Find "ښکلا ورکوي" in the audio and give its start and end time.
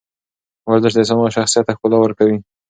1.75-2.37